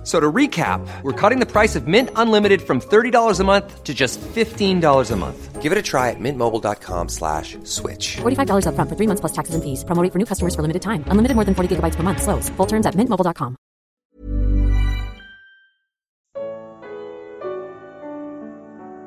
F- 0.00 0.06
So 0.06 0.18
to 0.18 0.32
recap, 0.32 0.80
we're 1.02 1.12
cutting 1.12 1.40
the 1.40 1.46
price 1.46 1.76
of 1.76 1.86
Mint 1.86 2.08
Unlimited 2.16 2.62
from 2.62 2.80
$30 2.80 3.38
a 3.38 3.44
month 3.44 3.84
to 3.84 3.92
just 3.92 4.18
$15 4.34 5.10
a 5.10 5.16
month. 5.16 5.60
Give 5.60 5.72
it 5.72 5.78
a 5.78 5.82
try 5.82 6.08
at 6.08 6.18
mintmobile.com 6.18 7.08
slash 7.10 7.58
switch. 7.64 8.16
$45 8.22 8.64
upfront 8.64 8.88
for 8.88 8.96
three 8.96 9.06
months 9.06 9.20
plus 9.20 9.32
taxes 9.32 9.54
and 9.54 9.62
fees. 9.62 9.84
Promo 9.84 10.02
rate 10.02 10.10
for 10.12 10.18
new 10.18 10.24
customers 10.24 10.54
for 10.54 10.62
limited 10.62 10.80
time. 10.80 11.04
Unlimited 11.12 11.34
more 11.36 11.44
than 11.44 11.54
40 11.54 11.76
gigabytes 11.76 11.96
per 11.96 12.02
month. 12.02 12.22
Slows. 12.22 12.48
Full 12.56 12.66
terms 12.66 12.86
at 12.86 12.94
mintmobile.com. 12.96 13.56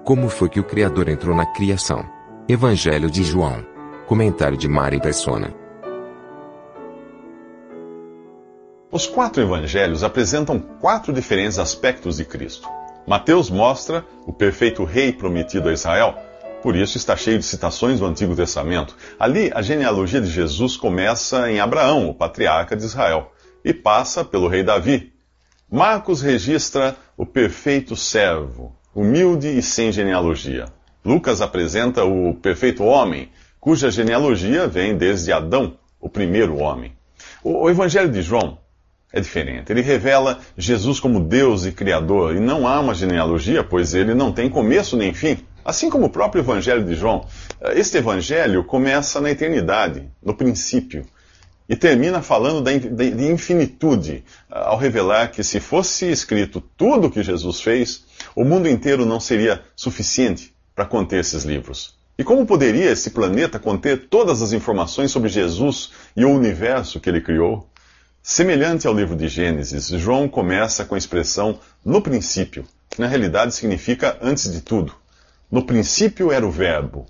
Como 0.05 0.27
foi 0.29 0.49
que 0.49 0.59
o 0.59 0.63
Criador 0.63 1.07
entrou 1.07 1.35
na 1.35 1.45
criação? 1.45 2.03
Evangelho 2.47 3.09
de 3.09 3.23
João. 3.23 3.65
Comentário 4.05 4.57
de 4.57 4.67
Mari 4.67 4.99
Persona. 4.99 5.62
Os 8.93 9.07
quatro 9.07 9.41
evangelhos 9.41 10.03
apresentam 10.03 10.59
quatro 10.59 11.11
diferentes 11.11 11.57
aspectos 11.57 12.17
de 12.17 12.25
Cristo. 12.25 12.69
Mateus 13.07 13.49
mostra 13.49 14.05
o 14.27 14.31
perfeito 14.31 14.83
rei 14.83 15.11
prometido 15.11 15.67
a 15.67 15.73
Israel, 15.73 16.15
por 16.61 16.75
isso 16.75 16.95
está 16.95 17.17
cheio 17.17 17.39
de 17.39 17.43
citações 17.43 17.99
do 17.99 18.05
Antigo 18.05 18.35
Testamento. 18.35 18.95
Ali, 19.19 19.51
a 19.55 19.63
genealogia 19.63 20.21
de 20.21 20.29
Jesus 20.29 20.77
começa 20.77 21.51
em 21.51 21.59
Abraão, 21.59 22.07
o 22.07 22.13
patriarca 22.13 22.75
de 22.75 22.85
Israel, 22.85 23.31
e 23.65 23.73
passa 23.73 24.23
pelo 24.23 24.47
rei 24.47 24.61
Davi. 24.61 25.11
Marcos 25.67 26.21
registra 26.21 26.95
o 27.17 27.25
perfeito 27.25 27.95
servo, 27.95 28.75
humilde 28.93 29.57
e 29.57 29.63
sem 29.63 29.91
genealogia. 29.91 30.65
Lucas 31.03 31.41
apresenta 31.41 32.05
o 32.05 32.35
perfeito 32.35 32.83
homem, 32.83 33.31
cuja 33.59 33.89
genealogia 33.89 34.67
vem 34.67 34.95
desde 34.95 35.33
Adão, 35.33 35.79
o 35.99 36.07
primeiro 36.07 36.57
homem. 36.57 36.95
O, 37.43 37.67
Evangelho 37.71 38.11
de 38.11 38.21
João 38.21 38.61
é 39.13 39.21
diferente. 39.21 39.71
Ele 39.71 39.81
revela 39.81 40.39
Jesus 40.57 40.99
como 40.99 41.19
Deus 41.19 41.65
e 41.65 41.71
Criador, 41.71 42.35
e 42.35 42.39
não 42.39 42.67
há 42.67 42.79
uma 42.79 42.95
genealogia, 42.95 43.63
pois 43.63 43.93
ele 43.93 44.15
não 44.15 44.31
tem 44.31 44.49
começo 44.49 44.97
nem 44.97 45.13
fim. 45.13 45.37
Assim 45.63 45.89
como 45.89 46.07
o 46.07 46.09
próprio 46.09 46.41
Evangelho 46.41 46.83
de 46.83 46.95
João, 46.95 47.25
este 47.75 47.97
Evangelho 47.97 48.63
começa 48.63 49.21
na 49.21 49.29
eternidade, 49.29 50.09
no 50.21 50.33
princípio, 50.33 51.05
e 51.69 51.75
termina 51.75 52.21
falando 52.21 52.61
de 52.63 53.31
infinitude, 53.31 54.25
ao 54.49 54.77
revelar 54.77 55.31
que 55.31 55.43
se 55.43 55.61
fosse 55.61 56.11
escrito 56.11 56.59
tudo 56.75 57.07
o 57.07 57.11
que 57.11 57.23
Jesus 57.23 57.61
fez, 57.61 58.03
o 58.35 58.43
mundo 58.43 58.67
inteiro 58.67 59.05
não 59.05 59.19
seria 59.19 59.61
suficiente 59.75 60.53
para 60.75 60.85
conter 60.85 61.19
esses 61.19 61.43
livros. 61.43 61.95
E 62.17 62.23
como 62.23 62.45
poderia 62.45 62.91
esse 62.91 63.11
planeta 63.11 63.57
conter 63.57 64.07
todas 64.07 64.41
as 64.41 64.51
informações 64.53 65.11
sobre 65.11 65.29
Jesus 65.29 65.91
e 66.15 66.25
o 66.25 66.31
universo 66.31 66.99
que 66.99 67.09
ele 67.09 67.21
criou? 67.21 67.69
Semelhante 68.25 68.87
ao 68.87 68.93
livro 68.93 69.17
de 69.17 69.27
Gênesis, 69.27 69.87
João 69.89 70.29
começa 70.29 70.85
com 70.85 70.95
a 70.95 70.97
expressão 70.97 71.59
no 71.83 72.01
princípio, 72.01 72.65
que 72.89 73.01
na 73.01 73.07
realidade 73.07 73.53
significa 73.53 74.17
antes 74.21 74.49
de 74.49 74.61
tudo. 74.61 74.95
No 75.51 75.65
princípio 75.65 76.31
era 76.31 76.47
o 76.47 76.49
Verbo, 76.49 77.05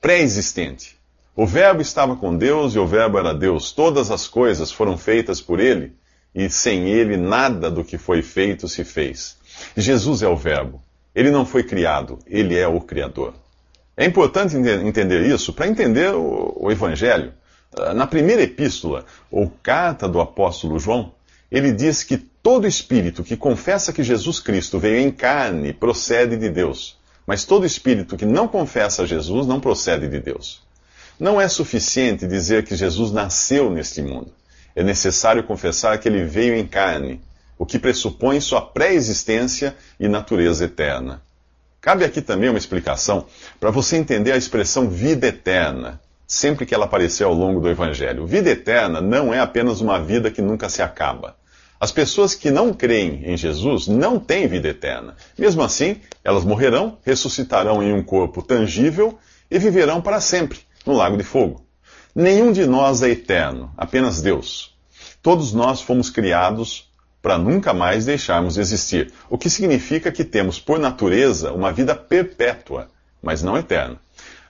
pré-existente. 0.00 0.96
O 1.36 1.46
Verbo 1.46 1.82
estava 1.82 2.16
com 2.16 2.34
Deus 2.34 2.74
e 2.74 2.78
o 2.78 2.86
Verbo 2.86 3.18
era 3.18 3.34
Deus. 3.34 3.70
Todas 3.70 4.10
as 4.10 4.26
coisas 4.26 4.72
foram 4.72 4.96
feitas 4.96 5.42
por 5.42 5.60
ele 5.60 5.94
e 6.34 6.48
sem 6.48 6.88
ele 6.88 7.18
nada 7.18 7.70
do 7.70 7.84
que 7.84 7.98
foi 7.98 8.22
feito 8.22 8.66
se 8.66 8.82
fez. 8.82 9.36
Jesus 9.76 10.22
é 10.22 10.28
o 10.28 10.36
Verbo. 10.38 10.82
Ele 11.14 11.30
não 11.30 11.44
foi 11.44 11.64
criado, 11.64 12.18
ele 12.26 12.56
é 12.56 12.66
o 12.66 12.80
Criador. 12.80 13.34
É 13.94 14.06
importante 14.06 14.56
entender 14.56 15.26
isso 15.26 15.52
para 15.52 15.68
entender 15.68 16.14
o, 16.14 16.70
Evangelho. 16.70 17.34
Na 17.94 18.06
primeira 18.06 18.42
epístola, 18.42 19.04
ou 19.30 19.52
carta 19.62 20.08
do 20.08 20.20
apóstolo 20.20 20.78
João, 20.78 21.12
ele 21.50 21.72
diz 21.72 22.02
que 22.02 22.16
todo 22.16 22.66
espírito 22.66 23.22
que 23.22 23.36
confessa 23.36 23.92
que 23.92 24.02
Jesus 24.02 24.40
Cristo 24.40 24.78
veio 24.78 25.00
em 25.00 25.10
carne 25.10 25.72
procede 25.72 26.36
de 26.36 26.48
Deus, 26.48 26.96
mas 27.26 27.44
todo 27.44 27.66
espírito 27.66 28.16
que 28.16 28.24
não 28.24 28.48
confessa 28.48 29.06
Jesus 29.06 29.46
não 29.46 29.60
procede 29.60 30.08
de 30.08 30.20
Deus. 30.20 30.62
Não 31.18 31.40
é 31.40 31.48
suficiente 31.48 32.26
dizer 32.26 32.64
que 32.64 32.76
Jesus 32.76 33.10
nasceu 33.10 33.70
neste 33.70 34.02
mundo. 34.02 34.32
É 34.74 34.82
necessário 34.82 35.42
confessar 35.42 35.98
que 35.98 36.08
ele 36.08 36.24
veio 36.24 36.54
em 36.54 36.66
carne, 36.66 37.20
o 37.58 37.64
que 37.64 37.78
pressupõe 37.78 38.40
sua 38.40 38.60
pré-existência 38.60 39.74
e 39.98 40.08
natureza 40.08 40.66
eterna. 40.66 41.22
Cabe 41.80 42.04
aqui 42.04 42.20
também 42.20 42.50
uma 42.50 42.58
explicação 42.58 43.26
para 43.58 43.70
você 43.70 43.96
entender 43.96 44.32
a 44.32 44.36
expressão 44.36 44.90
vida 44.90 45.28
eterna, 45.28 46.00
sempre 46.26 46.66
que 46.66 46.74
ela 46.74 46.86
aparecer 46.86 47.24
ao 47.24 47.32
longo 47.32 47.60
do 47.60 47.68
Evangelho. 47.68 48.26
Vida 48.26 48.50
eterna 48.50 49.00
não 49.00 49.32
é 49.32 49.38
apenas 49.38 49.80
uma 49.80 50.00
vida 50.00 50.30
que 50.30 50.42
nunca 50.42 50.68
se 50.68 50.82
acaba. 50.82 51.36
As 51.78 51.92
pessoas 51.92 52.34
que 52.34 52.50
não 52.50 52.72
creem 52.72 53.22
em 53.24 53.36
Jesus 53.36 53.86
não 53.86 54.18
têm 54.18 54.48
vida 54.48 54.68
eterna. 54.68 55.14
Mesmo 55.38 55.62
assim, 55.62 56.00
elas 56.24 56.44
morrerão, 56.44 56.98
ressuscitarão 57.04 57.82
em 57.82 57.92
um 57.92 58.02
corpo 58.02 58.42
tangível 58.42 59.18
e 59.50 59.58
viverão 59.58 60.00
para 60.00 60.20
sempre 60.20 60.58
no 60.86 60.94
lago 60.94 61.16
de 61.16 61.22
fogo. 61.22 61.64
Nenhum 62.14 62.50
de 62.50 62.64
nós 62.66 63.02
é 63.02 63.10
eterno, 63.10 63.70
apenas 63.76 64.22
Deus. 64.22 64.74
Todos 65.22 65.52
nós 65.52 65.82
fomos 65.82 66.08
criados 66.08 66.90
para 67.20 67.36
nunca 67.36 67.74
mais 67.74 68.06
deixarmos 68.06 68.54
de 68.54 68.60
existir, 68.60 69.12
o 69.28 69.36
que 69.36 69.50
significa 69.50 70.12
que 70.12 70.24
temos, 70.24 70.60
por 70.60 70.78
natureza, 70.78 71.52
uma 71.52 71.72
vida 71.72 71.94
perpétua, 71.94 72.88
mas 73.20 73.42
não 73.42 73.58
eterna. 73.58 74.00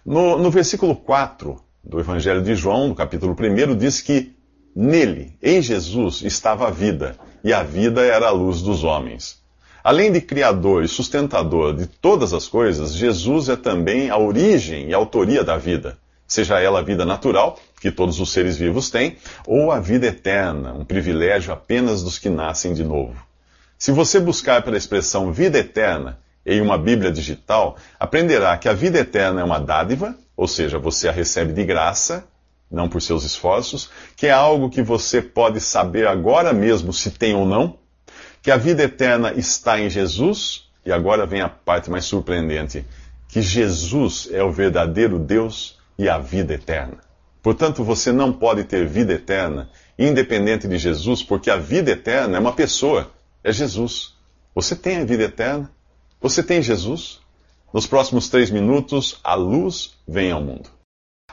No, 0.04 0.38
no 0.38 0.50
versículo 0.50 0.94
4 0.94 1.58
do 1.86 2.00
Evangelho 2.00 2.42
de 2.42 2.56
João, 2.56 2.88
no 2.88 2.94
capítulo 2.94 3.36
1, 3.38 3.76
diz 3.76 4.00
que 4.00 4.34
nele, 4.74 5.36
em 5.40 5.62
Jesus, 5.62 6.20
estava 6.22 6.66
a 6.66 6.70
vida, 6.70 7.16
e 7.44 7.52
a 7.52 7.62
vida 7.62 8.02
era 8.02 8.26
a 8.26 8.32
luz 8.32 8.60
dos 8.60 8.82
homens. 8.82 9.40
Além 9.84 10.10
de 10.10 10.20
criador 10.20 10.82
e 10.82 10.88
sustentador 10.88 11.74
de 11.74 11.86
todas 11.86 12.34
as 12.34 12.48
coisas, 12.48 12.92
Jesus 12.92 13.48
é 13.48 13.54
também 13.54 14.10
a 14.10 14.18
origem 14.18 14.88
e 14.88 14.94
a 14.94 14.96
autoria 14.96 15.44
da 15.44 15.56
vida, 15.56 15.96
seja 16.26 16.58
ela 16.58 16.80
a 16.80 16.82
vida 16.82 17.06
natural, 17.06 17.56
que 17.80 17.92
todos 17.92 18.18
os 18.18 18.32
seres 18.32 18.56
vivos 18.56 18.90
têm, 18.90 19.16
ou 19.46 19.70
a 19.70 19.78
vida 19.78 20.08
eterna, 20.08 20.72
um 20.72 20.84
privilégio 20.84 21.52
apenas 21.52 22.02
dos 22.02 22.18
que 22.18 22.28
nascem 22.28 22.74
de 22.74 22.82
novo. 22.82 23.14
Se 23.78 23.92
você 23.92 24.18
buscar 24.18 24.62
pela 24.62 24.76
expressão 24.76 25.32
vida 25.32 25.58
eterna 25.58 26.18
em 26.44 26.60
uma 26.60 26.76
Bíblia 26.76 27.12
digital, 27.12 27.76
aprenderá 28.00 28.58
que 28.58 28.68
a 28.68 28.72
vida 28.72 28.98
eterna 28.98 29.40
é 29.40 29.44
uma 29.44 29.60
dádiva, 29.60 30.16
ou 30.36 30.46
seja, 30.46 30.78
você 30.78 31.08
a 31.08 31.12
recebe 31.12 31.52
de 31.52 31.64
graça, 31.64 32.26
não 32.70 32.88
por 32.88 33.00
seus 33.00 33.24
esforços, 33.24 33.90
que 34.16 34.26
é 34.26 34.32
algo 34.32 34.68
que 34.68 34.82
você 34.82 35.22
pode 35.22 35.60
saber 35.60 36.06
agora 36.06 36.52
mesmo 36.52 36.92
se 36.92 37.10
tem 37.12 37.34
ou 37.34 37.46
não, 37.46 37.78
que 38.42 38.50
a 38.50 38.56
vida 38.56 38.82
eterna 38.82 39.32
está 39.32 39.80
em 39.80 39.88
Jesus, 39.88 40.68
e 40.84 40.92
agora 40.92 41.26
vem 41.26 41.40
a 41.40 41.48
parte 41.48 41.90
mais 41.90 42.04
surpreendente, 42.04 42.84
que 43.28 43.40
Jesus 43.40 44.28
é 44.30 44.42
o 44.42 44.52
verdadeiro 44.52 45.18
Deus 45.18 45.78
e 45.98 46.08
a 46.08 46.18
vida 46.18 46.54
eterna. 46.54 46.98
Portanto, 47.42 47.82
você 47.82 48.12
não 48.12 48.32
pode 48.32 48.64
ter 48.64 48.86
vida 48.86 49.12
eterna 49.12 49.70
independente 49.98 50.68
de 50.68 50.78
Jesus, 50.78 51.22
porque 51.22 51.50
a 51.50 51.56
vida 51.56 51.90
eterna 51.90 52.36
é 52.36 52.40
uma 52.40 52.52
pessoa, 52.52 53.10
é 53.42 53.52
Jesus. 53.52 54.14
Você 54.54 54.76
tem 54.76 54.98
a 54.98 55.04
vida 55.04 55.24
eterna? 55.24 55.70
Você 56.20 56.42
tem 56.42 56.60
Jesus? 56.60 57.20
Nos 57.72 57.86
próximos 57.86 58.28
três 58.28 58.50
minutos, 58.50 59.18
a 59.22 59.34
luz 59.34 59.92
vem 60.06 60.32
ao 60.32 60.40
mundo. 60.40 60.70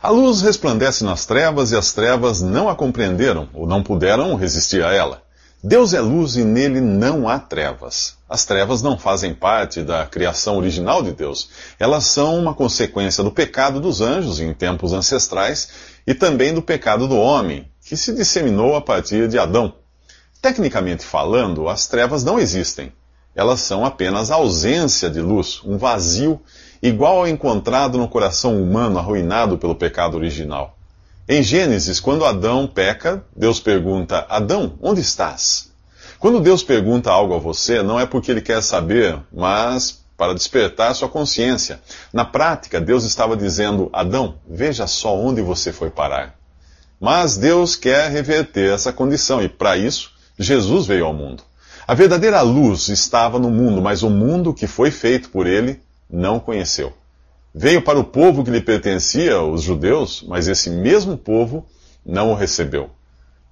A 0.02 0.10
luz 0.10 0.42
resplandece 0.42 1.04
nas 1.04 1.26
trevas 1.26 1.72
e 1.72 1.78
as 1.78 1.94
trevas 1.94 2.42
não 2.42 2.68
a 2.68 2.76
compreenderam 2.76 3.48
ou 3.54 3.66
não 3.66 3.82
puderam 3.82 4.36
resistir 4.36 4.84
a 4.84 4.92
ela. 4.92 5.24
Deus 5.64 5.94
é 5.94 6.02
luz 6.02 6.36
e 6.36 6.44
nele 6.44 6.82
não 6.82 7.30
há 7.30 7.40
trevas. 7.40 8.18
As 8.28 8.44
trevas 8.44 8.81
não 8.81 8.98
fazem 8.98 9.34
parte 9.34 9.81
da 9.81 10.06
criação 10.06 10.57
original 10.57 11.02
de 11.02 11.13
Deus. 11.13 11.50
Elas 11.80 12.04
são 12.04 12.38
uma 12.38 12.54
consequência 12.54 13.24
do 13.24 13.31
pecado 13.31 13.80
dos 13.80 14.02
anjos 14.02 14.42
em 14.42 14.54
tempos 14.54 14.92
ancestrais 14.92 15.69
e 16.06 16.13
também 16.13 16.54
do 16.54 16.62
pecado 16.62 17.07
do 17.07 17.16
homem, 17.16 17.72
que 17.86 17.96
se 17.96 18.13
disseminou 18.13 18.75
a 18.75 18.81
partir 18.81 19.30
de 19.30 19.40
Adão. 19.40 19.74
Tecnicamente 20.42 21.06
falando, 21.06 21.69
as 21.69 21.88
trevas 21.88 22.25
não 22.25 22.38
existem. 22.38 22.92
Elas 23.35 23.62
são 23.62 23.83
apenas 23.85 24.30
ausência 24.30 25.09
de 25.09 25.19
luz, 25.19 25.62
um 25.65 25.77
vazio 25.77 26.39
igual 26.81 27.19
ao 27.19 27.27
encontrado 27.27 27.97
no 27.97 28.07
coração 28.07 28.62
humano 28.62 29.00
arruinado 29.00 29.57
pelo 29.57 29.75
pecado 29.75 30.15
original. 30.15 30.77
Em 31.27 31.41
Gênesis, 31.41 32.00
quando 32.00 32.25
Adão 32.25 32.68
peca, 32.68 33.24
Deus 33.35 33.59
pergunta: 33.59 34.25
Adão, 34.30 34.74
onde 34.81 35.01
estás? 35.01 35.71
Quando 36.19 36.39
Deus 36.39 36.63
pergunta 36.63 37.12
algo 37.12 37.33
a 37.33 37.39
você, 37.39 37.81
não 37.81 38.00
é 38.00 38.06
porque 38.06 38.30
ele 38.30 38.41
quer 38.41 38.62
saber, 38.62 39.19
mas 39.31 40.03
para 40.18 40.33
despertar 40.33 40.94
sua 40.94 41.09
consciência. 41.09 41.81
Na 42.12 42.24
prática, 42.24 42.80
Deus 42.80 43.03
estava 43.03 43.35
dizendo: 43.35 43.89
Adão, 43.91 44.35
veja 44.47 44.85
só 44.85 45.15
onde 45.18 45.41
você 45.41 45.71
foi 45.71 45.89
parar. 45.89 46.35
Mas 47.00 47.35
Deus 47.35 47.75
quer 47.75 48.09
reverter 48.12 48.74
essa 48.74 48.94
condição 48.94 49.41
e, 49.41 49.50
para 49.50 49.75
isso, 49.75 50.12
Jesus 50.38 50.85
veio 50.85 51.06
ao 51.06 51.13
mundo. 51.13 51.44
A 51.85 51.94
verdadeira 51.94 52.41
luz 52.41 52.88
estava 52.88 53.38
no 53.38 53.51
mundo, 53.51 53.81
mas 53.81 54.03
o 54.03 54.09
mundo 54.09 54.53
que 54.53 54.68
foi 54.68 54.89
feito 54.89 55.30
por 55.30 55.45
ele 55.45 55.81
não 56.09 56.39
conheceu. 56.39 56.94
Veio 57.53 57.81
para 57.81 58.00
o 58.00 58.06
povo 58.06 58.44
que 58.44 58.50
lhe 58.50 58.62
pertencia, 58.62 59.41
os 59.41 59.62
judeus, 59.62 60.24
mas 60.27 60.47
esse 60.47 60.69
mesmo 60.69 61.18
povo 61.18 61.65
não 62.06 62.31
o 62.31 62.35
recebeu. 62.35 62.89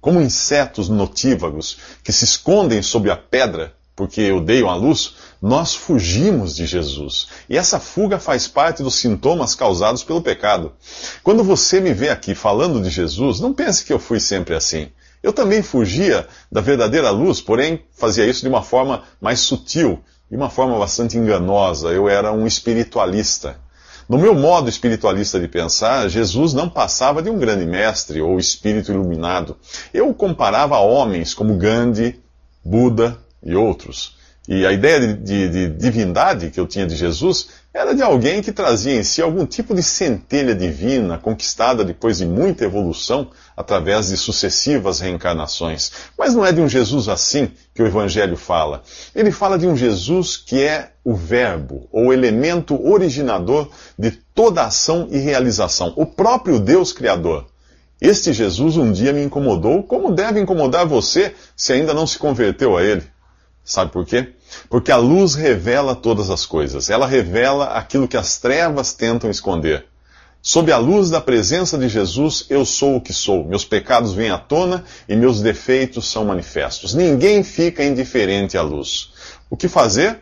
Como 0.00 0.20
insetos 0.20 0.88
notívagos 0.88 1.78
que 2.02 2.10
se 2.10 2.24
escondem 2.24 2.80
sob 2.80 3.10
a 3.10 3.16
pedra 3.16 3.74
porque 3.94 4.32
odeiam 4.32 4.70
a 4.70 4.74
luz, 4.74 5.14
nós 5.40 5.74
fugimos 5.74 6.56
de 6.56 6.66
Jesus. 6.66 7.28
E 7.48 7.58
essa 7.58 7.78
fuga 7.78 8.18
faz 8.18 8.48
parte 8.48 8.82
dos 8.82 8.94
sintomas 8.94 9.54
causados 9.54 10.02
pelo 10.02 10.22
pecado. 10.22 10.72
Quando 11.22 11.44
você 11.44 11.80
me 11.80 11.92
vê 11.92 12.08
aqui 12.08 12.34
falando 12.34 12.80
de 12.80 12.88
Jesus, 12.88 13.38
não 13.38 13.52
pense 13.52 13.84
que 13.84 13.92
eu 13.92 13.98
fui 13.98 14.18
sempre 14.18 14.54
assim. 14.54 14.90
Eu 15.22 15.32
também 15.32 15.62
fugia 15.62 16.26
da 16.50 16.60
verdadeira 16.60 17.10
luz, 17.10 17.40
porém 17.40 17.84
fazia 17.92 18.26
isso 18.26 18.42
de 18.42 18.48
uma 18.48 18.62
forma 18.62 19.04
mais 19.20 19.40
sutil, 19.40 20.00
de 20.28 20.36
uma 20.36 20.50
forma 20.50 20.78
bastante 20.78 21.16
enganosa. 21.16 21.88
Eu 21.88 22.08
era 22.08 22.32
um 22.32 22.46
espiritualista. 22.46 23.56
No 24.08 24.18
meu 24.18 24.34
modo 24.34 24.68
espiritualista 24.68 25.38
de 25.38 25.46
pensar, 25.46 26.08
Jesus 26.08 26.52
não 26.52 26.68
passava 26.68 27.22
de 27.22 27.30
um 27.30 27.38
grande 27.38 27.64
mestre 27.64 28.20
ou 28.20 28.38
espírito 28.38 28.90
iluminado. 28.90 29.56
Eu 29.94 30.08
o 30.08 30.14
comparava 30.14 30.76
a 30.76 30.80
homens 30.80 31.32
como 31.32 31.56
Gandhi, 31.56 32.20
Buda 32.64 33.16
e 33.42 33.54
outros. 33.54 34.16
E 34.48 34.66
a 34.66 34.72
ideia 34.72 34.98
de, 34.98 35.14
de, 35.14 35.48
de, 35.48 35.68
divindade 35.68 36.50
que 36.50 36.58
eu 36.58 36.66
tinha 36.66 36.84
de 36.84 36.96
Jesus 36.96 37.48
era 37.72 37.94
de 37.94 38.02
alguém 38.02 38.42
que 38.42 38.50
trazia 38.50 38.94
em 38.94 39.04
si 39.04 39.22
algum 39.22 39.46
tipo 39.46 39.72
de 39.72 39.84
centelha 39.84 40.52
divina, 40.52 41.16
conquistada 41.16 41.84
depois 41.84 42.18
de 42.18 42.26
muita 42.26 42.64
evolução, 42.64 43.30
através 43.56 44.08
de 44.08 44.16
sucessivas 44.16 44.98
reencarnações. 44.98 45.92
Mas 46.18 46.34
não 46.34 46.44
é 46.44 46.50
de 46.50 46.60
um 46.60 46.68
Jesus 46.68 47.08
assim 47.08 47.52
que 47.72 47.82
o 47.82 47.86
Evangelho 47.86 48.36
fala. 48.36 48.82
Ele 49.14 49.30
fala 49.30 49.56
de 49.56 49.66
um 49.66 49.76
Jesus 49.76 50.36
que 50.36 50.60
é 50.60 50.90
o 51.04 51.14
Verbo, 51.14 51.88
ou 51.92 52.12
elemento 52.12 52.84
originador 52.84 53.70
de 53.96 54.10
toda 54.10 54.64
ação 54.64 55.06
e 55.10 55.18
realização, 55.18 55.92
o 55.96 56.04
próprio 56.04 56.58
Deus 56.58 56.92
Criador. 56.92 57.46
Este 58.00 58.32
Jesus 58.32 58.76
um 58.76 58.90
dia 58.90 59.12
me 59.12 59.22
incomodou, 59.22 59.84
como 59.84 60.12
deve 60.12 60.40
incomodar 60.40 60.84
você 60.84 61.32
se 61.56 61.72
ainda 61.72 61.94
não 61.94 62.08
se 62.08 62.18
converteu 62.18 62.76
a 62.76 62.82
ele. 62.82 63.11
Sabe 63.64 63.92
por 63.92 64.04
quê? 64.04 64.32
Porque 64.68 64.90
a 64.90 64.96
luz 64.96 65.34
revela 65.34 65.94
todas 65.94 66.30
as 66.30 66.44
coisas. 66.44 66.90
Ela 66.90 67.06
revela 67.06 67.66
aquilo 67.66 68.08
que 68.08 68.16
as 68.16 68.38
trevas 68.38 68.92
tentam 68.92 69.30
esconder. 69.30 69.86
Sob 70.44 70.72
a 70.72 70.78
luz 70.78 71.08
da 71.08 71.20
presença 71.20 71.78
de 71.78 71.88
Jesus, 71.88 72.46
eu 72.50 72.64
sou 72.64 72.96
o 72.96 73.00
que 73.00 73.12
sou. 73.12 73.44
Meus 73.44 73.64
pecados 73.64 74.12
vêm 74.12 74.30
à 74.30 74.38
tona 74.38 74.84
e 75.08 75.14
meus 75.14 75.40
defeitos 75.40 76.10
são 76.10 76.24
manifestos. 76.24 76.94
Ninguém 76.94 77.44
fica 77.44 77.84
indiferente 77.84 78.58
à 78.58 78.62
luz. 78.62 79.12
O 79.48 79.56
que 79.56 79.68
fazer? 79.68 80.18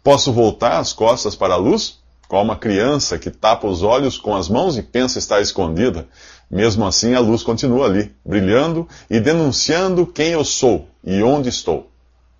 Posso 0.00 0.32
voltar 0.32 0.78
as 0.78 0.92
costas 0.92 1.34
para 1.34 1.54
a 1.54 1.56
luz? 1.56 1.98
Qual 2.28 2.44
uma 2.44 2.54
criança 2.54 3.18
que 3.18 3.30
tapa 3.30 3.66
os 3.66 3.82
olhos 3.82 4.16
com 4.16 4.36
as 4.36 4.48
mãos 4.48 4.78
e 4.78 4.82
pensa 4.82 5.18
estar 5.18 5.40
escondida. 5.40 6.06
Mesmo 6.48 6.86
assim, 6.86 7.14
a 7.14 7.20
luz 7.20 7.42
continua 7.42 7.86
ali, 7.86 8.14
brilhando 8.24 8.88
e 9.10 9.18
denunciando 9.18 10.06
quem 10.06 10.28
eu 10.28 10.44
sou 10.44 10.88
e 11.02 11.20
onde 11.20 11.48
estou. 11.48 11.90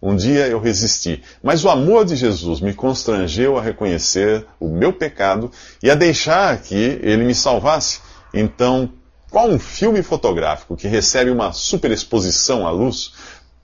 Um 0.07 0.15
dia 0.15 0.47
eu 0.49 0.61
resisti, 0.61 1.23
mas 1.43 1.65
o 1.65 1.71
amor 1.71 2.05
de 2.05 2.15
Jesus 2.15 2.61
me 2.61 2.75
constrangeu 2.75 3.57
a 3.57 3.63
reconhecer 3.63 4.47
o 4.61 4.69
meu 4.69 4.93
pecado 4.93 5.51
e 5.83 5.91
a 5.91 5.95
deixar 5.95 6.61
que 6.61 6.75
ele 6.75 7.25
me 7.25 7.35
salvasse. 7.35 8.01
Então, 8.35 8.93
qual 9.31 9.49
um 9.49 9.59
filme 9.59 10.03
fotográfico 10.03 10.77
que 10.77 10.87
recebe 10.87 11.31
uma 11.31 11.55
superexposição 11.55 12.67
à 12.67 12.71
luz? 12.71 13.13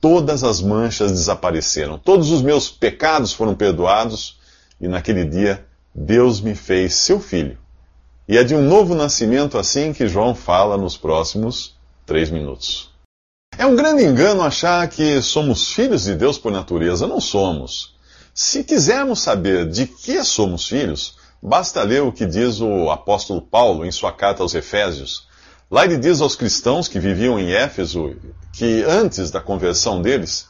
Todas 0.00 0.42
as 0.42 0.62
manchas 0.62 1.12
desapareceram, 1.12 1.98
todos 1.98 2.30
os 2.30 2.40
meus 2.40 2.70
pecados 2.70 3.34
foram 3.34 3.54
perdoados 3.54 4.38
e 4.80 4.88
naquele 4.88 5.26
dia 5.26 5.66
Deus 5.94 6.40
me 6.40 6.54
fez 6.54 6.94
seu 6.94 7.20
filho. 7.20 7.58
E 8.26 8.38
é 8.38 8.42
de 8.42 8.54
um 8.54 8.62
novo 8.62 8.94
nascimento 8.94 9.58
assim 9.58 9.92
que 9.92 10.08
João 10.08 10.34
fala 10.34 10.78
nos 10.78 10.96
próximos 10.96 11.76
três 12.06 12.30
minutos. 12.30 12.90
É 13.60 13.66
um 13.66 13.76
grande 13.76 14.02
engano 14.02 14.40
achar 14.40 14.88
que 14.88 15.20
somos 15.20 15.74
filhos 15.74 16.04
de 16.04 16.14
Deus 16.14 16.38
por 16.38 16.50
natureza. 16.50 17.06
Não 17.06 17.20
somos. 17.20 17.94
Se 18.32 18.64
quisermos 18.64 19.20
saber 19.20 19.68
de 19.68 19.86
que 19.86 20.24
somos 20.24 20.66
filhos, 20.66 21.18
basta 21.42 21.82
ler 21.82 22.02
o 22.02 22.10
que 22.10 22.24
diz 22.24 22.58
o 22.62 22.90
apóstolo 22.90 23.42
Paulo 23.42 23.84
em 23.84 23.92
sua 23.92 24.12
carta 24.12 24.42
aos 24.42 24.54
Efésios. 24.54 25.28
Lá 25.70 25.84
ele 25.84 25.98
diz 25.98 26.22
aos 26.22 26.34
cristãos 26.34 26.88
que 26.88 26.98
viviam 26.98 27.38
em 27.38 27.52
Éfeso 27.52 28.16
que 28.50 28.82
antes 28.84 29.30
da 29.30 29.42
conversão 29.42 30.00
deles, 30.00 30.46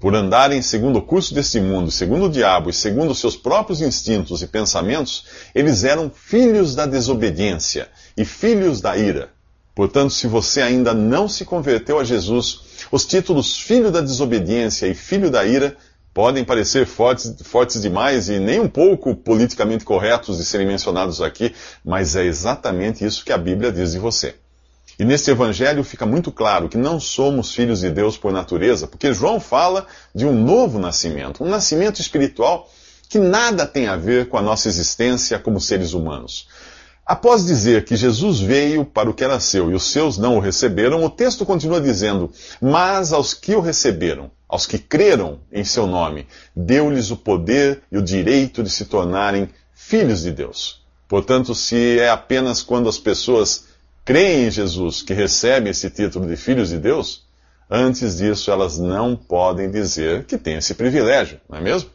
por 0.00 0.14
andarem 0.14 0.62
segundo 0.62 1.00
o 1.00 1.02
curso 1.02 1.34
deste 1.34 1.60
mundo, 1.60 1.90
segundo 1.90 2.24
o 2.24 2.30
diabo 2.30 2.70
e 2.70 2.72
segundo 2.72 3.10
os 3.10 3.18
seus 3.18 3.36
próprios 3.36 3.82
instintos 3.82 4.40
e 4.40 4.46
pensamentos, 4.46 5.26
eles 5.54 5.84
eram 5.84 6.10
filhos 6.10 6.74
da 6.74 6.86
desobediência 6.86 7.90
e 8.16 8.24
filhos 8.24 8.80
da 8.80 8.96
ira. 8.96 9.35
Portanto, 9.76 10.14
se 10.14 10.26
você 10.26 10.62
ainda 10.62 10.94
não 10.94 11.28
se 11.28 11.44
converteu 11.44 12.00
a 12.00 12.04
Jesus, 12.04 12.62
os 12.90 13.04
títulos 13.04 13.58
filho 13.58 13.90
da 13.90 14.00
desobediência 14.00 14.86
e 14.86 14.94
filho 14.94 15.30
da 15.30 15.44
ira 15.44 15.76
podem 16.14 16.42
parecer 16.42 16.86
fortes, 16.86 17.34
fortes 17.42 17.82
demais 17.82 18.30
e 18.30 18.38
nem 18.38 18.58
um 18.58 18.68
pouco 18.68 19.14
politicamente 19.14 19.84
corretos 19.84 20.38
de 20.38 20.46
serem 20.46 20.66
mencionados 20.66 21.20
aqui, 21.20 21.54
mas 21.84 22.16
é 22.16 22.24
exatamente 22.24 23.04
isso 23.04 23.22
que 23.22 23.34
a 23.34 23.36
Bíblia 23.36 23.70
diz 23.70 23.92
de 23.92 23.98
você. 23.98 24.34
E 24.98 25.04
neste 25.04 25.30
evangelho 25.30 25.84
fica 25.84 26.06
muito 26.06 26.32
claro 26.32 26.70
que 26.70 26.78
não 26.78 26.98
somos 26.98 27.54
filhos 27.54 27.80
de 27.80 27.90
Deus 27.90 28.16
por 28.16 28.32
natureza, 28.32 28.86
porque 28.86 29.12
João 29.12 29.38
fala 29.38 29.86
de 30.14 30.24
um 30.24 30.32
novo 30.32 30.78
nascimento, 30.78 31.44
um 31.44 31.50
nascimento 31.50 32.00
espiritual 32.00 32.66
que 33.10 33.18
nada 33.18 33.66
tem 33.66 33.88
a 33.88 33.96
ver 33.96 34.30
com 34.30 34.38
a 34.38 34.42
nossa 34.42 34.68
existência 34.68 35.38
como 35.38 35.60
seres 35.60 35.92
humanos. 35.92 36.48
Após 37.06 37.46
dizer 37.46 37.84
que 37.84 37.94
Jesus 37.94 38.40
veio 38.40 38.84
para 38.84 39.08
o 39.08 39.14
que 39.14 39.22
era 39.22 39.38
seu 39.38 39.70
e 39.70 39.74
os 39.74 39.92
seus 39.92 40.18
não 40.18 40.36
o 40.36 40.40
receberam, 40.40 41.04
o 41.04 41.08
texto 41.08 41.46
continua 41.46 41.80
dizendo: 41.80 42.32
Mas 42.60 43.12
aos 43.12 43.32
que 43.32 43.54
o 43.54 43.60
receberam, 43.60 44.28
aos 44.48 44.66
que 44.66 44.76
creram 44.76 45.38
em 45.52 45.62
seu 45.62 45.86
nome, 45.86 46.26
deu-lhes 46.54 47.12
o 47.12 47.16
poder 47.16 47.84
e 47.92 47.96
o 47.96 48.02
direito 48.02 48.60
de 48.60 48.68
se 48.68 48.86
tornarem 48.86 49.48
filhos 49.72 50.22
de 50.22 50.32
Deus. 50.32 50.84
Portanto, 51.06 51.54
se 51.54 52.00
é 52.00 52.08
apenas 52.08 52.60
quando 52.60 52.88
as 52.88 52.98
pessoas 52.98 53.66
creem 54.04 54.46
em 54.46 54.50
Jesus 54.50 55.00
que 55.00 55.14
recebem 55.14 55.70
esse 55.70 55.88
título 55.88 56.26
de 56.26 56.36
filhos 56.36 56.70
de 56.70 56.78
Deus, 56.78 57.24
antes 57.70 58.16
disso 58.16 58.50
elas 58.50 58.78
não 58.78 59.14
podem 59.14 59.70
dizer 59.70 60.24
que 60.24 60.36
têm 60.36 60.56
esse 60.56 60.74
privilégio, 60.74 61.40
não 61.48 61.58
é 61.58 61.60
mesmo? 61.60 61.88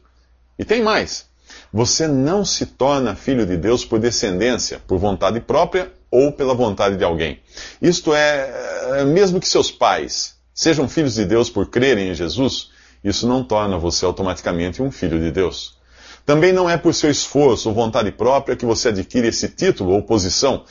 E 0.57 0.63
tem 0.63 0.81
mais. 0.81 1.30
Você 1.73 2.07
não 2.07 2.43
se 2.43 2.65
torna 2.65 3.15
filho 3.15 3.45
de 3.45 3.57
Deus 3.57 3.85
por 3.85 3.99
descendência, 3.99 4.81
por 4.87 4.97
vontade 4.97 5.39
própria 5.39 5.91
ou 6.09 6.31
pela 6.31 6.53
vontade 6.53 6.97
de 6.97 7.03
alguém. 7.03 7.39
Isto 7.81 8.13
é, 8.13 8.99
é, 8.99 9.05
mesmo 9.05 9.39
que 9.39 9.47
seus 9.47 9.71
pais 9.71 10.35
sejam 10.53 10.87
filhos 10.87 11.15
de 11.15 11.25
Deus 11.25 11.49
por 11.49 11.67
crerem 11.67 12.09
em 12.09 12.13
Jesus, 12.13 12.69
isso 13.03 13.27
não 13.27 13.43
torna 13.43 13.77
você 13.77 14.05
automaticamente 14.05 14.81
um 14.81 14.91
filho 14.91 15.19
de 15.19 15.31
Deus. 15.31 15.79
Também 16.25 16.51
não 16.53 16.69
é 16.69 16.77
por 16.77 16.93
seu 16.93 17.09
esforço 17.09 17.69
ou 17.69 17.75
vontade 17.75 18.11
própria 18.11 18.55
que 18.55 18.65
você 18.65 18.89
adquire 18.89 19.27
esse 19.27 19.47
título 19.47 19.91
ou 19.93 20.03
posição, 20.03 20.65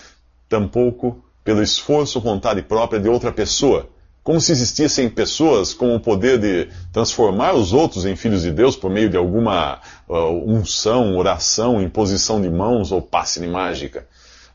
tampouco 0.48 1.24
pelo 1.42 1.62
esforço 1.62 2.18
ou 2.18 2.24
vontade 2.24 2.62
própria 2.62 3.00
de 3.00 3.08
outra 3.08 3.32
pessoa 3.32 3.88
como 4.22 4.40
se 4.40 4.52
existissem 4.52 5.08
pessoas 5.08 5.72
com 5.72 5.94
o 5.94 6.00
poder 6.00 6.38
de 6.38 6.68
transformar 6.92 7.54
os 7.54 7.72
outros 7.72 8.04
em 8.04 8.14
filhos 8.14 8.42
de 8.42 8.50
Deus 8.50 8.76
por 8.76 8.90
meio 8.90 9.08
de 9.08 9.16
alguma 9.16 9.80
uh, 10.08 10.14
unção, 10.46 11.16
oração, 11.16 11.80
imposição 11.80 12.40
de 12.40 12.50
mãos 12.50 12.92
ou 12.92 13.00
passe 13.00 13.40
de 13.40 13.46
mágica. 13.46 14.06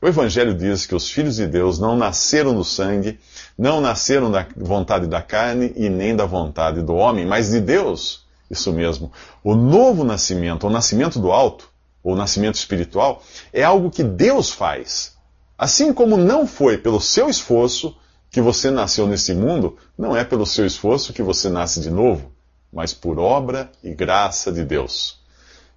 O 0.02 0.08
Evangelho 0.08 0.54
diz 0.54 0.86
que 0.86 0.94
os 0.94 1.10
filhos 1.10 1.38
de 1.38 1.48
Deus 1.48 1.80
não 1.80 1.96
nasceram 1.96 2.54
do 2.54 2.64
sangue, 2.64 3.20
não 3.58 3.82
nasceram 3.82 4.30
da 4.30 4.46
vontade 4.56 5.08
da 5.08 5.22
carne 5.22 5.74
e 5.76 5.90
nem 5.90 6.16
da 6.16 6.26
vontade 6.26 6.82
do 6.82 6.94
homem, 6.94 7.26
mas 7.26 7.50
de 7.50 7.60
Deus. 7.60 8.24
Isso 8.52 8.72
mesmo. 8.72 9.12
O 9.44 9.56
novo 9.56 10.04
nascimento, 10.04 10.68
o 10.68 10.70
nascimento 10.70 11.18
do 11.18 11.32
alto, 11.32 11.70
o 12.04 12.16
nascimento 12.16 12.56
espiritual, 12.56 13.24
é 13.52 13.64
algo 13.64 13.90
que 13.90 14.04
Deus 14.04 14.52
faz. 14.52 15.16
Assim 15.58 15.92
como 15.92 16.18
não 16.18 16.46
foi 16.46 16.78
pelo 16.78 17.02
seu 17.02 17.28
esforço, 17.28 17.96
que 18.36 18.42
você 18.42 18.70
nasceu 18.70 19.08
nesse 19.08 19.34
mundo 19.34 19.78
não 19.98 20.14
é 20.14 20.26
pelo 20.26 20.46
seu 20.46 20.66
esforço 20.66 21.14
que 21.14 21.24
você 21.24 21.48
nasce 21.48 21.80
de 21.80 21.90
novo, 21.90 22.34
mas 22.70 22.94
por 22.94 23.18
obra 23.18 23.72
e 23.82 23.96
graça 23.96 24.52
de 24.52 24.62
Deus. 24.62 25.22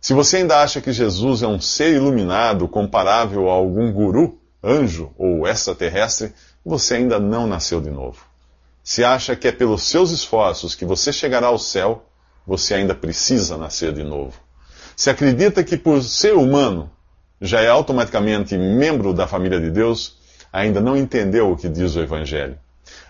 Se 0.01 0.13
você 0.13 0.39
ainda 0.39 0.61
acha 0.61 0.81
que 0.81 0.91
Jesus 0.91 1.45
é 1.45 1.47
um 1.47 1.61
ser 1.61 1.95
iluminado 1.95 2.67
comparável 2.67 3.49
a 3.49 3.53
algum 3.53 3.93
guru, 3.93 4.41
anjo 4.61 5.13
ou 5.17 5.47
extraterrestre, 5.47 6.33
você 6.65 6.97
ainda 6.97 7.21
não 7.21 7.47
nasceu 7.47 7.81
de 7.81 7.91
novo. 7.91 8.25
Se 8.83 9.05
acha 9.05 9.37
que 9.37 9.47
é 9.47 9.53
pelos 9.53 9.85
seus 9.85 10.11
esforços 10.11 10.75
que 10.75 10.85
você 10.85 11.13
chegará 11.13 11.47
ao 11.47 11.61
céu, 11.61 12.07
você 12.45 12.75
ainda 12.75 12.93
precisa 12.93 13.57
nascer 13.57 13.93
de 13.93 14.03
novo. 14.03 14.35
Se 14.97 15.09
acredita 15.09 15.63
que 15.63 15.77
por 15.77 16.03
ser 16.03 16.35
humano 16.35 16.91
já 17.41 17.61
é 17.61 17.69
automaticamente 17.69 18.59
membro 18.59 19.15
da 19.15 19.29
família 19.29 19.61
de 19.61 19.71
Deus, 19.71 20.18
ainda 20.53 20.81
não 20.81 20.97
entendeu 20.97 21.51
o 21.51 21.57
que 21.57 21.69
diz 21.69 21.95
o 21.95 22.01
Evangelho. 22.01 22.59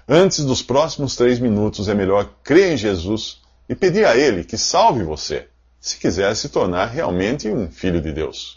Antes 0.09 0.45
dos 0.45 0.63
próximos 0.63 1.17
três 1.17 1.39
minutos, 1.39 1.89
é 1.89 1.95
melhor 1.95 2.31
crer 2.43 2.73
em 2.73 2.77
Jesus 2.77 3.41
e 3.69 3.75
pedir 3.75 4.07
a 4.07 4.17
Ele 4.17 4.43
que 4.43 4.57
salve 4.57 5.03
você, 5.03 5.49
se 5.81 5.99
quiser 5.99 6.35
se 6.35 6.49
tornar 6.49 6.87
realmente 6.87 7.49
um 7.49 7.71
filho 7.71 8.01
de 8.01 8.13
Deus. 8.13 8.57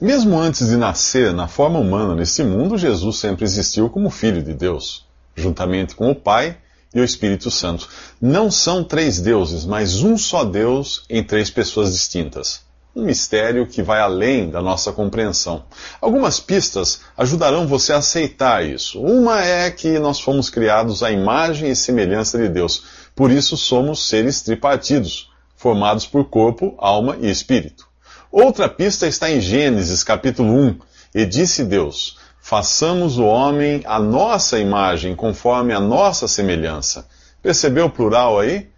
Mesmo 0.00 0.38
antes 0.38 0.68
de 0.68 0.76
nascer 0.76 1.32
na 1.32 1.48
forma 1.48 1.78
humana 1.78 2.14
neste 2.14 2.44
mundo, 2.44 2.78
Jesus 2.78 3.18
sempre 3.18 3.44
existiu 3.44 3.90
como 3.90 4.10
Filho 4.10 4.42
de 4.42 4.54
Deus, 4.54 5.04
juntamente 5.34 5.96
com 5.96 6.10
o 6.10 6.14
Pai 6.14 6.56
e 6.94 7.00
o 7.00 7.04
Espírito 7.04 7.50
Santo. 7.50 7.88
Não 8.20 8.50
são 8.50 8.84
três 8.84 9.20
deuses, 9.20 9.64
mas 9.64 10.02
um 10.02 10.16
só 10.16 10.44
Deus 10.44 11.04
em 11.10 11.22
três 11.22 11.50
pessoas 11.50 11.92
distintas. 11.92 12.62
Um 12.98 13.04
mistério 13.04 13.64
que 13.64 13.80
vai 13.80 14.00
além 14.00 14.50
da 14.50 14.60
nossa 14.60 14.90
compreensão. 14.90 15.62
Algumas 16.00 16.40
pistas 16.40 17.02
ajudarão 17.16 17.64
você 17.64 17.92
a 17.92 17.98
aceitar 17.98 18.66
isso. 18.66 19.00
Uma 19.00 19.40
é 19.40 19.70
que 19.70 20.00
nós 20.00 20.18
fomos 20.18 20.50
criados 20.50 21.04
à 21.04 21.12
imagem 21.12 21.70
e 21.70 21.76
semelhança 21.76 22.36
de 22.36 22.48
Deus. 22.48 22.82
Por 23.14 23.30
isso 23.30 23.56
somos 23.56 24.08
seres 24.08 24.42
tripartidos, 24.42 25.30
formados 25.54 26.06
por 26.06 26.24
corpo, 26.24 26.74
alma 26.76 27.16
e 27.20 27.30
espírito. 27.30 27.86
Outra 28.32 28.68
pista 28.68 29.06
está 29.06 29.30
em 29.30 29.40
Gênesis 29.40 30.02
capítulo 30.02 30.52
1. 30.52 30.78
E 31.14 31.24
disse 31.24 31.62
Deus: 31.64 32.18
Façamos 32.40 33.16
o 33.16 33.24
homem 33.24 33.80
à 33.86 34.00
nossa 34.00 34.58
imagem, 34.58 35.14
conforme 35.14 35.72
a 35.72 35.78
nossa 35.78 36.26
semelhança. 36.26 37.06
Percebeu 37.40 37.86
o 37.86 37.90
plural 37.90 38.40
aí? 38.40 38.68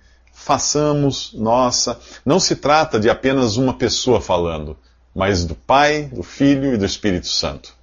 Façamos 0.43 1.35
nossa. 1.35 2.01
Não 2.25 2.41
se 2.41 2.57
trata 2.57 2.99
de 2.99 3.11
apenas 3.11 3.59
uma 3.59 3.75
pessoa 3.75 4.23
falando, 4.23 4.75
mas 5.15 5.45
do 5.45 5.55
Pai, 5.55 6.05
do 6.11 6.23
Filho 6.23 6.73
e 6.73 6.79
do 6.79 6.85
Espírito 6.87 7.29
Santo. 7.29 7.75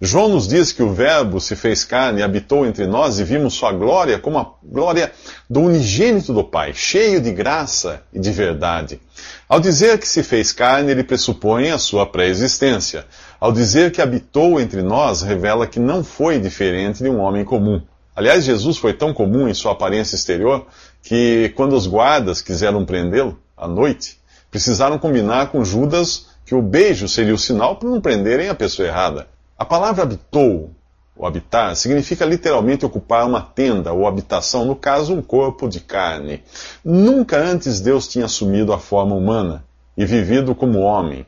João 0.00 0.28
nos 0.28 0.48
diz 0.48 0.72
que 0.72 0.82
o 0.82 0.92
Verbo 0.92 1.40
se 1.40 1.54
fez 1.54 1.84
carne 1.84 2.18
e 2.18 2.22
habitou 2.22 2.66
entre 2.66 2.84
nós 2.84 3.20
e 3.20 3.24
vimos 3.24 3.54
sua 3.54 3.70
glória 3.70 4.18
como 4.18 4.38
a 4.38 4.50
glória 4.60 5.12
do 5.48 5.60
unigênito 5.60 6.32
do 6.32 6.42
Pai, 6.42 6.74
cheio 6.74 7.20
de 7.20 7.30
graça 7.30 8.02
e 8.12 8.18
de 8.18 8.32
verdade. 8.32 9.00
Ao 9.48 9.60
dizer 9.60 9.96
que 9.98 10.08
se 10.08 10.24
fez 10.24 10.52
carne, 10.52 10.90
ele 10.90 11.04
pressupõe 11.04 11.70
a 11.70 11.78
sua 11.78 12.06
pré-existência. 12.06 13.06
Ao 13.38 13.52
dizer 13.52 13.92
que 13.92 14.02
habitou 14.02 14.60
entre 14.60 14.82
nós, 14.82 15.22
revela 15.22 15.66
que 15.66 15.78
não 15.78 16.02
foi 16.02 16.40
diferente 16.40 17.04
de 17.04 17.08
um 17.08 17.20
homem 17.20 17.44
comum. 17.44 17.80
Aliás, 18.16 18.44
Jesus 18.44 18.76
foi 18.76 18.92
tão 18.92 19.14
comum 19.14 19.48
em 19.48 19.54
sua 19.54 19.72
aparência 19.72 20.16
exterior 20.16 20.66
que, 21.02 21.52
quando 21.56 21.74
os 21.74 21.86
guardas 21.86 22.42
quiseram 22.42 22.84
prendê-lo 22.84 23.38
à 23.56 23.66
noite, 23.66 24.18
precisaram 24.50 24.98
combinar 24.98 25.50
com 25.50 25.64
Judas 25.64 26.26
que 26.44 26.54
o 26.54 26.62
beijo 26.62 27.08
seria 27.08 27.34
o 27.34 27.38
sinal 27.38 27.76
para 27.76 27.88
não 27.88 28.00
prenderem 28.00 28.48
a 28.48 28.54
pessoa 28.54 28.88
errada. 28.88 29.28
A 29.56 29.64
palavra 29.64 30.02
habitou, 30.02 30.70
ou 31.16 31.26
habitar, 31.26 31.76
significa 31.76 32.24
literalmente 32.24 32.84
ocupar 32.84 33.26
uma 33.26 33.40
tenda 33.40 33.92
ou 33.92 34.06
habitação, 34.06 34.64
no 34.64 34.74
caso, 34.74 35.14
um 35.14 35.22
corpo 35.22 35.68
de 35.68 35.80
carne. 35.80 36.42
Nunca 36.84 37.38
antes 37.38 37.80
Deus 37.80 38.08
tinha 38.08 38.24
assumido 38.24 38.72
a 38.72 38.78
forma 38.78 39.14
humana 39.14 39.64
e 39.96 40.04
vivido 40.04 40.54
como 40.54 40.80
homem. 40.80 41.26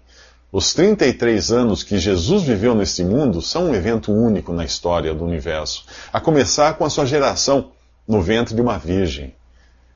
Os 0.51 0.75
33 0.75 1.53
anos 1.53 1.83
que 1.83 1.99
Jesus 1.99 2.43
viveu 2.43 2.75
neste 2.75 3.05
mundo 3.05 3.41
são 3.41 3.71
um 3.71 3.75
evento 3.75 4.13
único 4.13 4.53
na 4.53 4.65
história 4.65 5.15
do 5.15 5.25
universo, 5.25 5.85
a 6.13 6.21
começar 6.21 6.75
com 6.75 6.85
a 6.85 6.91
sua 6.91 7.07
geração 7.07 7.71
no 8.07 8.21
ventre 8.21 8.55
de 8.55 8.61
uma 8.61 8.79
virgem. 8.79 9.35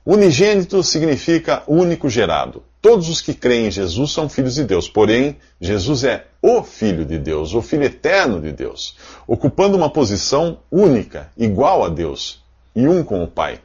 Unigênito 0.06 0.84
significa 0.84 1.64
único 1.66 2.08
gerado. 2.08 2.62
Todos 2.80 3.08
os 3.08 3.20
que 3.20 3.34
creem 3.34 3.66
em 3.66 3.70
Jesus 3.72 4.12
são 4.12 4.28
filhos 4.28 4.54
de 4.54 4.62
Deus, 4.62 4.88
porém, 4.88 5.36
Jesus 5.60 6.04
é 6.04 6.26
o 6.40 6.62
Filho 6.62 7.04
de 7.04 7.18
Deus, 7.18 7.52
o 7.54 7.60
Filho 7.60 7.82
eterno 7.82 8.40
de 8.40 8.52
Deus, 8.52 8.96
ocupando 9.26 9.76
uma 9.76 9.90
posição 9.90 10.58
única, 10.70 11.28
igual 11.36 11.84
a 11.84 11.88
Deus, 11.88 12.40
e 12.76 12.86
um 12.86 13.02
com 13.02 13.24
o 13.24 13.26
Pai. 13.26 13.58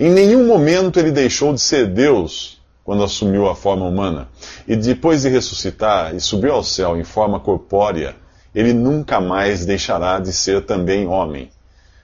Em 0.00 0.08
nenhum 0.08 0.46
momento 0.46 0.98
ele 0.98 1.10
deixou 1.10 1.52
de 1.52 1.60
ser 1.60 1.88
Deus 1.88 2.58
quando 2.82 3.04
assumiu 3.04 3.46
a 3.46 3.54
forma 3.54 3.84
humana. 3.84 4.28
E 4.66 4.74
depois 4.74 5.20
de 5.20 5.28
ressuscitar 5.28 6.16
e 6.16 6.20
subiu 6.20 6.54
ao 6.54 6.64
céu 6.64 6.96
em 6.98 7.04
forma 7.04 7.38
corpórea, 7.38 8.16
ele 8.54 8.72
nunca 8.72 9.20
mais 9.20 9.66
deixará 9.66 10.18
de 10.18 10.32
ser 10.32 10.64
também 10.64 11.06
homem. 11.06 11.50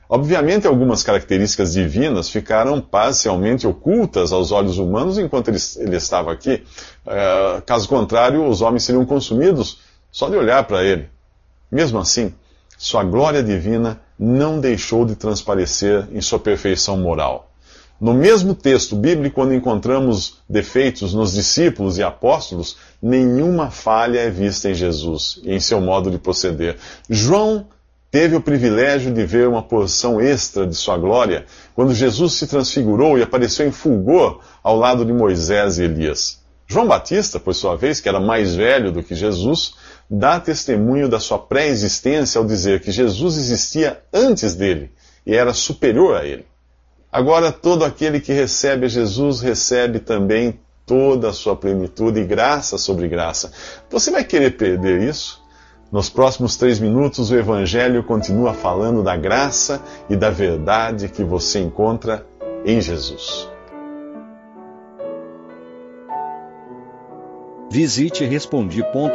Obviamente, 0.08 0.66
algumas 0.66 1.02
características 1.02 1.74
divinas 1.74 2.30
ficaram 2.30 2.80
parcialmente 2.80 3.66
ocultas 3.66 4.32
aos 4.32 4.50
olhos 4.50 4.78
humanos 4.78 5.18
enquanto 5.18 5.48
ele, 5.48 5.58
ele 5.76 5.96
estava 5.96 6.32
aqui. 6.32 6.64
Uh, 7.06 7.60
caso 7.66 7.86
contrário, 7.86 8.46
os 8.46 8.62
homens 8.62 8.84
seriam 8.84 9.04
consumidos 9.04 9.80
só 10.10 10.30
de 10.30 10.36
olhar 10.36 10.64
para 10.64 10.82
ele. 10.82 11.10
Mesmo 11.70 11.98
assim, 11.98 12.32
sua 12.78 13.04
glória 13.04 13.42
divina 13.42 14.00
não 14.18 14.58
deixou 14.58 15.04
de 15.04 15.14
transparecer 15.14 16.08
em 16.10 16.22
sua 16.22 16.38
perfeição 16.38 16.96
moral. 16.96 17.52
No 18.00 18.14
mesmo 18.14 18.54
texto 18.54 18.94
bíblico, 18.94 19.34
quando 19.34 19.52
encontramos 19.52 20.38
defeitos 20.48 21.12
nos 21.12 21.32
discípulos 21.32 21.98
e 21.98 22.02
apóstolos, 22.02 22.76
nenhuma 23.02 23.70
falha 23.70 24.20
é 24.20 24.30
vista 24.30 24.70
em 24.70 24.74
Jesus 24.74 25.40
e 25.42 25.52
em 25.52 25.60
seu 25.60 25.80
modo 25.80 26.10
de 26.10 26.18
proceder. 26.18 26.76
João 27.10 27.66
teve 28.10 28.36
o 28.36 28.40
privilégio 28.40 29.12
de 29.12 29.24
ver 29.24 29.48
uma 29.48 29.62
porção 29.62 30.20
extra 30.20 30.66
de 30.66 30.74
sua 30.74 30.96
glória 30.96 31.44
quando 31.74 31.94
Jesus 31.94 32.34
se 32.34 32.46
transfigurou 32.46 33.18
e 33.18 33.22
apareceu 33.22 33.66
em 33.66 33.72
fulgor 33.72 34.40
ao 34.62 34.76
lado 34.76 35.04
de 35.04 35.12
Moisés 35.12 35.78
e 35.78 35.84
Elias. 35.84 36.38
João 36.66 36.86
Batista, 36.86 37.40
por 37.40 37.54
sua 37.54 37.76
vez, 37.76 37.98
que 38.00 38.08
era 38.08 38.20
mais 38.20 38.54
velho 38.54 38.92
do 38.92 39.02
que 39.02 39.14
Jesus, 39.14 39.74
dá 40.08 40.38
testemunho 40.38 41.08
da 41.08 41.18
sua 41.18 41.38
pré-existência 41.38 42.38
ao 42.38 42.44
dizer 42.44 42.80
que 42.80 42.90
Jesus 42.90 43.38
existia 43.38 44.02
antes 44.12 44.54
dele 44.54 44.90
e 45.26 45.34
era 45.34 45.54
superior 45.54 46.16
a 46.16 46.26
ele. 46.26 46.44
Agora, 47.10 47.50
todo 47.50 47.84
aquele 47.84 48.20
que 48.20 48.32
recebe 48.32 48.86
Jesus 48.86 49.40
recebe 49.40 49.98
também 49.98 50.60
toda 50.84 51.30
a 51.30 51.32
sua 51.32 51.56
plenitude 51.56 52.20
e 52.20 52.24
graça 52.24 52.76
sobre 52.76 53.08
graça. 53.08 53.50
Você 53.90 54.10
vai 54.10 54.24
querer 54.24 54.56
perder 54.56 55.02
isso? 55.02 55.42
Nos 55.90 56.10
próximos 56.10 56.56
três 56.56 56.78
minutos, 56.78 57.30
o 57.30 57.36
Evangelho 57.36 58.04
continua 58.04 58.52
falando 58.52 59.02
da 59.02 59.16
graça 59.16 59.82
e 60.08 60.16
da 60.16 60.28
verdade 60.28 61.08
que 61.08 61.24
você 61.24 61.60
encontra 61.60 62.26
em 62.64 62.80
Jesus. 62.80 63.48
Visite 67.70 68.24
Respondi.com.br. 68.24 69.08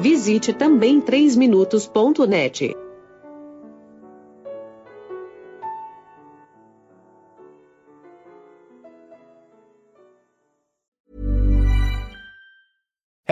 Visite 0.00 0.52
também 0.52 1.00
3minutos.net. 1.00 2.87